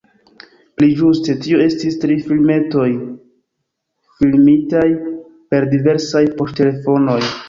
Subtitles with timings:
[0.77, 2.85] Pli ĝuste tio estis tri filmetoj,
[4.21, 4.87] filmitaj
[5.53, 7.19] per diversaj poŝtelefonoj.